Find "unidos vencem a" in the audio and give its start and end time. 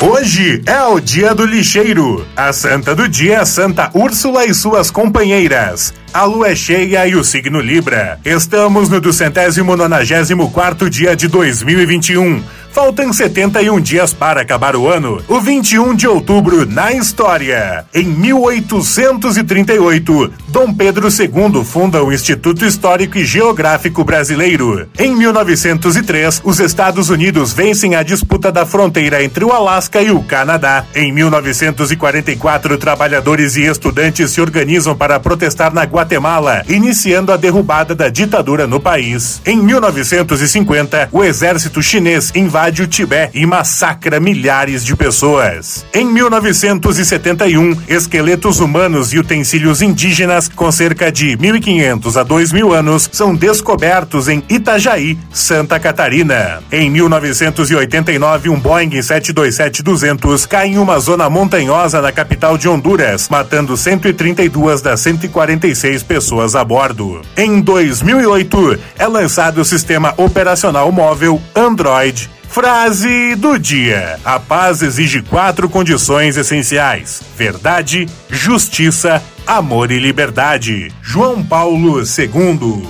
27.08-28.02